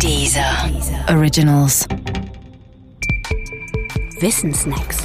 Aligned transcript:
Dieser 0.00 0.70
Originals. 1.08 1.86
Wissensnacks. 4.20 4.98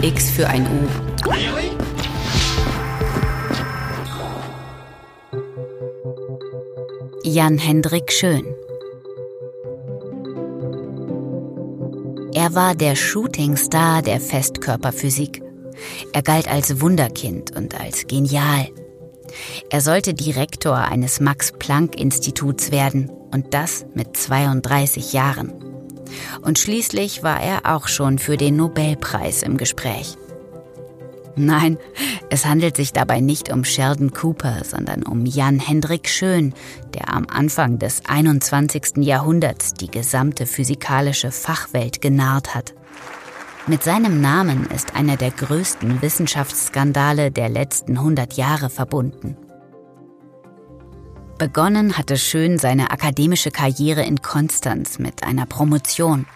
X 0.00 0.30
für 0.30 0.48
ein 0.48 0.66
U. 0.66 0.88
Jan 7.24 7.58
Hendrik 7.58 8.12
Schön. 8.12 8.44
Er 12.34 12.54
war 12.54 12.74
der 12.74 12.96
Shootingstar 12.96 14.02
der 14.02 14.20
Festkörperphysik. 14.20 15.42
Er 16.12 16.22
galt 16.22 16.50
als 16.50 16.80
Wunderkind 16.80 17.56
und 17.56 17.78
als 17.80 18.06
genial. 18.06 18.68
Er 19.70 19.80
sollte 19.80 20.14
Direktor 20.14 20.76
eines 20.76 21.20
Max-Planck-Instituts 21.20 22.70
werden 22.70 23.10
und 23.30 23.54
das 23.54 23.86
mit 23.94 24.16
32 24.16 25.12
Jahren. 25.12 25.52
Und 26.42 26.58
schließlich 26.58 27.22
war 27.22 27.40
er 27.40 27.74
auch 27.74 27.88
schon 27.88 28.18
für 28.18 28.36
den 28.36 28.56
Nobelpreis 28.56 29.42
im 29.42 29.56
Gespräch. 29.56 30.16
Nein, 31.34 31.78
es 32.28 32.44
handelt 32.44 32.76
sich 32.76 32.92
dabei 32.92 33.20
nicht 33.20 33.50
um 33.50 33.64
Sheldon 33.64 34.12
Cooper, 34.12 34.64
sondern 34.64 35.02
um 35.02 35.24
Jan 35.24 35.58
Hendrik 35.58 36.08
Schön, 36.08 36.52
der 36.92 37.08
am 37.08 37.26
Anfang 37.26 37.78
des 37.78 38.04
21. 38.04 38.98
Jahrhunderts 38.98 39.72
die 39.72 39.90
gesamte 39.90 40.44
physikalische 40.44 41.30
Fachwelt 41.30 42.02
genarrt 42.02 42.54
hat. 42.54 42.74
Mit 43.68 43.84
seinem 43.84 44.20
Namen 44.20 44.66
ist 44.66 44.96
einer 44.96 45.16
der 45.16 45.30
größten 45.30 46.02
Wissenschaftsskandale 46.02 47.30
der 47.30 47.48
letzten 47.48 47.96
100 47.96 48.32
Jahre 48.32 48.70
verbunden. 48.70 49.36
Begonnen 51.38 51.96
hatte 51.96 52.16
Schön 52.18 52.58
seine 52.58 52.90
akademische 52.90 53.52
Karriere 53.52 54.02
in 54.02 54.20
Konstanz 54.20 54.98
mit 54.98 55.22
einer 55.22 55.46
Promotion. 55.46 56.26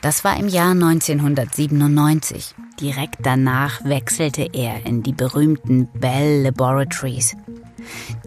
Das 0.00 0.22
war 0.22 0.38
im 0.38 0.46
Jahr 0.46 0.70
1997. 0.70 2.54
Direkt 2.80 3.16
danach 3.24 3.84
wechselte 3.84 4.48
er 4.52 4.86
in 4.86 5.02
die 5.02 5.12
berühmten 5.12 5.88
Bell 5.94 6.42
Laboratories, 6.42 7.36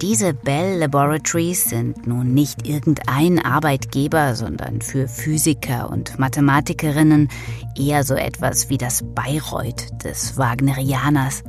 diese 0.02 0.33
Bell 0.33 0.80
Laboratories 0.80 1.66
sind 1.66 2.08
nun 2.08 2.33
nicht 2.33 2.67
irgendein 2.67 3.44
Arbeitgeber, 3.44 4.36
sondern 4.36 4.81
für 4.81 5.08
Physiker 5.08 5.89
und 5.89 6.19
Mathematikerinnen 6.19 7.30
eher 7.78 8.03
so 8.03 8.16
etwas 8.16 8.69
wie 8.69 8.78
das 8.78 9.03
Bayreuth 9.16 10.03
des 10.03 10.38
Wagnerianers. 10.38 11.44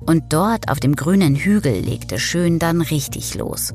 Und 0.00 0.32
dort 0.32 0.68
auf 0.68 0.80
dem 0.80 0.96
grünen 0.96 1.36
Hügel 1.36 1.80
legte 1.80 2.18
Schön 2.18 2.58
dann 2.58 2.80
richtig 2.80 3.34
los. 3.34 3.74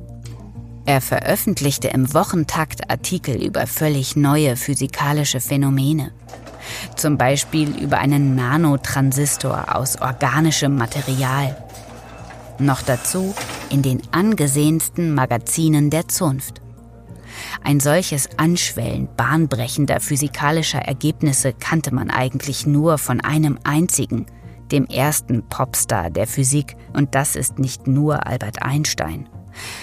Er 0.86 1.02
veröffentlichte 1.02 1.90
im 1.90 2.14
Wochentakt 2.14 2.90
Artikel 2.90 3.44
über 3.44 3.68
völlig 3.68 4.16
neue 4.16 4.56
physikalische 4.56 5.42
Phänomene. 5.42 6.12
Zum 6.96 7.18
Beispiel 7.18 7.78
über 7.78 7.98
einen 7.98 8.36
Nanotransistor 8.36 9.76
aus 9.76 10.02
organischem 10.02 10.76
Material 10.76 11.56
noch 12.60 12.82
dazu 12.82 13.36
in 13.70 13.82
den 13.82 14.02
angesehensten 14.12 15.14
Magazinen 15.14 15.90
der 15.90 16.08
Zunft. 16.08 16.62
Ein 17.64 17.80
solches 17.80 18.30
Anschwellen 18.38 19.10
bahnbrechender 19.16 20.00
physikalischer 20.00 20.80
Ergebnisse 20.80 21.54
kannte 21.54 21.94
man 21.94 22.10
eigentlich 22.10 22.66
nur 22.66 22.98
von 22.98 23.22
einem 23.22 23.60
einzigen, 23.64 24.26
dem 24.72 24.86
ersten 24.86 25.44
Popstar 25.48 26.10
der 26.10 26.28
Physik, 26.28 26.76
und 26.94 27.16
das 27.16 27.36
ist 27.36 27.60
nicht 27.60 27.88
nur 27.88 28.28
Albert 28.28 28.62
Einstein, 28.62 29.30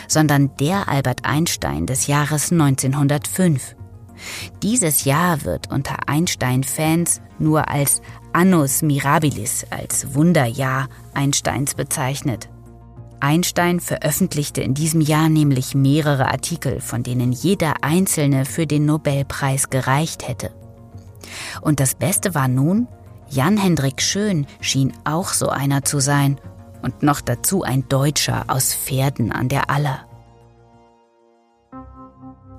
sondern 0.09 0.55
der 0.57 0.89
Albert 0.89 1.25
Einstein 1.25 1.87
des 1.87 2.07
Jahres 2.07 2.53
1905. 2.53 3.77
Dieses 4.63 5.05
Jahr 5.05 5.45
wird 5.45 5.73
unter 5.73 6.09
Einstein-Fans 6.09 7.21
nur 7.39 7.69
als 7.69 8.01
Annus 8.33 8.83
Mirabilis, 8.83 9.67
als 9.71 10.15
Wunderjahr 10.15 10.89
Einsteins 11.15 11.75
bezeichnet. 11.75 12.49
Einstein 13.25 13.81
veröffentlichte 13.81 14.61
in 14.61 14.75
diesem 14.75 15.01
Jahr 15.01 15.31
nämlich 15.31 15.75
mehrere 15.75 16.31
Artikel, 16.31 16.81
von 16.83 17.03
denen 17.03 17.33
jeder 17.33 17.83
einzelne 17.83 18.45
für 18.45 18.67
den 18.67 18.85
Nobelpreis 18.85 19.71
gereicht 19.71 20.29
hätte. 20.29 20.51
Und 21.63 21.81
das 21.81 21.95
Beste 21.95 22.35
war 22.35 22.49
nun, 22.49 22.87
Jan 23.31 23.57
Hendrik 23.57 24.03
Schön 24.03 24.47
schien 24.61 24.93
auch 25.05 25.29
so 25.29 25.49
einer 25.49 25.85
zu 25.85 26.01
sein 26.01 26.39
und 26.83 27.03
noch 27.03 27.23
dazu 27.23 27.63
ein 27.63 27.89
Deutscher 27.89 28.45
aus 28.49 28.75
Pferden 28.75 29.33
an 29.33 29.49
der 29.49 29.71
Aller. 29.71 30.07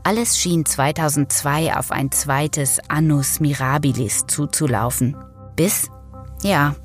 Alles 0.03 0.39
schien 0.39 0.65
2002 0.65 1.77
auf 1.77 1.91
ein 1.91 2.09
zweites 2.11 2.79
Annus 2.89 3.39
Mirabilis 3.39 4.25
zuzulaufen. 4.25 5.15
Bis, 5.55 5.89
ja, 6.41 6.75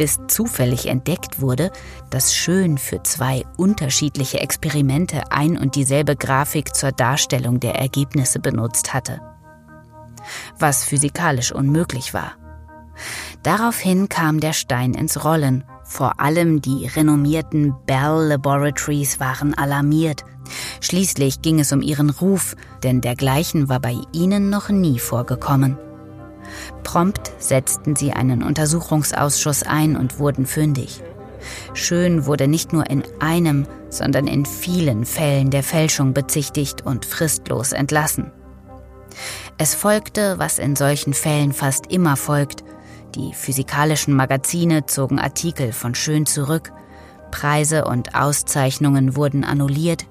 bis 0.00 0.18
zufällig 0.28 0.86
entdeckt 0.86 1.42
wurde, 1.42 1.70
dass 2.08 2.34
Schön 2.34 2.78
für 2.78 3.02
zwei 3.02 3.44
unterschiedliche 3.58 4.40
Experimente 4.40 5.30
ein 5.30 5.58
und 5.58 5.74
dieselbe 5.74 6.16
Grafik 6.16 6.74
zur 6.74 6.90
Darstellung 6.90 7.60
der 7.60 7.74
Ergebnisse 7.74 8.38
benutzt 8.40 8.94
hatte. 8.94 9.20
Was 10.58 10.84
physikalisch 10.86 11.52
unmöglich 11.52 12.14
war. 12.14 12.32
Daraufhin 13.42 14.08
kam 14.08 14.40
der 14.40 14.54
Stein 14.54 14.94
ins 14.94 15.22
Rollen. 15.22 15.64
Vor 15.84 16.18
allem 16.18 16.62
die 16.62 16.86
renommierten 16.86 17.74
Bell 17.84 18.28
Laboratories 18.28 19.20
waren 19.20 19.52
alarmiert. 19.52 20.24
Schließlich 20.80 21.42
ging 21.42 21.60
es 21.60 21.72
um 21.72 21.82
ihren 21.82 22.08
Ruf, 22.08 22.56
denn 22.82 23.02
dergleichen 23.02 23.68
war 23.68 23.80
bei 23.80 23.96
ihnen 24.14 24.48
noch 24.48 24.70
nie 24.70 24.98
vorgekommen. 24.98 25.76
Prompt 26.84 27.32
setzten 27.38 27.96
sie 27.96 28.12
einen 28.12 28.42
Untersuchungsausschuss 28.42 29.62
ein 29.62 29.96
und 29.96 30.18
wurden 30.18 30.46
fündig. 30.46 31.02
Schön 31.74 32.26
wurde 32.26 32.48
nicht 32.48 32.72
nur 32.72 32.88
in 32.90 33.02
einem, 33.18 33.66
sondern 33.88 34.26
in 34.26 34.44
vielen 34.46 35.04
Fällen 35.04 35.50
der 35.50 35.62
Fälschung 35.62 36.12
bezichtigt 36.12 36.84
und 36.84 37.04
fristlos 37.04 37.72
entlassen. 37.72 38.30
Es 39.58 39.74
folgte, 39.74 40.38
was 40.38 40.58
in 40.58 40.76
solchen 40.76 41.14
Fällen 41.14 41.52
fast 41.52 41.86
immer 41.86 42.16
folgt. 42.16 42.64
Die 43.14 43.34
physikalischen 43.34 44.14
Magazine 44.14 44.86
zogen 44.86 45.18
Artikel 45.18 45.72
von 45.72 45.94
Schön 45.94 46.26
zurück, 46.26 46.72
Preise 47.30 47.84
und 47.84 48.14
Auszeichnungen 48.14 49.16
wurden 49.16 49.44
annulliert. 49.44 50.06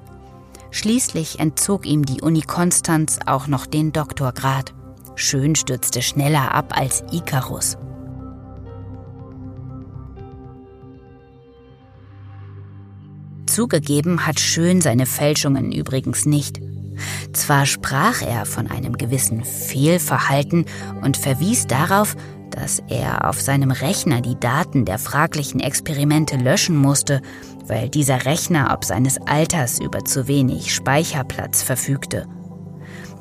Schließlich 0.72 1.40
entzog 1.40 1.86
ihm 1.86 2.06
die 2.06 2.22
Uni 2.22 2.42
Konstanz 2.42 3.20
auch 3.26 3.48
noch 3.48 3.66
den 3.66 3.92
Doktorgrad. 3.92 4.74
Schön 5.20 5.54
stürzte 5.56 6.02
schneller 6.02 6.56
ab 6.56 6.72
als 6.80 7.04
Ikarus. 7.12 7.76
Zugegeben 13.46 14.26
hat 14.26 14.40
Schön 14.40 14.80
seine 14.80 15.06
Fälschungen 15.06 15.74
übrigens 15.74 16.26
nicht. 16.26 16.62
Zwar 17.34 17.66
sprach 17.66 18.22
er 18.22 18.46
von 18.46 18.72
einem 18.72 18.98
gewissen 18.98 19.44
Fehlverhalten 19.44 20.64
und 21.02 21.18
verwies 21.18 21.68
darauf, 21.68 22.16
dass 22.52 22.82
er 22.88 23.28
auf 23.28 23.42
seinem 23.42 23.72
Rechner 23.72 24.22
die 24.22 24.40
Daten 24.40 24.86
der 24.86 25.00
fraglichen 25.00 25.60
Experimente 25.60 26.38
löschen 26.38 26.78
musste, 26.78 27.22
weil 27.68 27.90
dieser 27.90 28.24
Rechner 28.24 28.72
ob 28.74 28.86
seines 28.86 29.18
Alters 29.28 29.82
über 29.82 30.06
zu 30.06 30.30
wenig 30.30 30.74
Speicherplatz 30.74 31.62
verfügte. 31.62 32.26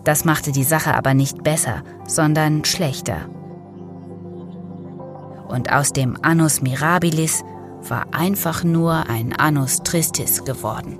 Das 0.08 0.24
machte 0.24 0.52
die 0.52 0.64
Sache 0.64 0.94
aber 0.94 1.12
nicht 1.12 1.42
besser, 1.44 1.82
sondern 2.06 2.64
schlechter. 2.64 3.28
Und 5.48 5.70
aus 5.70 5.92
dem 5.92 6.16
Annus 6.22 6.62
Mirabilis 6.62 7.44
war 7.86 8.06
einfach 8.14 8.64
nur 8.64 9.10
ein 9.10 9.34
Annus 9.34 9.82
Tristis 9.82 10.46
geworden. 10.46 10.98